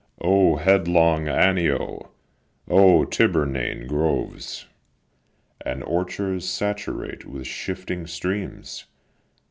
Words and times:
O 0.21 0.55
headlong 0.55 1.25
Anio! 1.27 2.09
O 2.67 3.05
Tiburnian 3.05 3.85
groves, 3.85 4.65
And 5.63 5.83
orchards 5.83 6.49
saturate 6.49 7.23
with 7.25 7.45
shifting 7.45 8.07
streams! 8.07 8.85